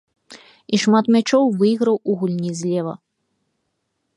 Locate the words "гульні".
2.23-2.51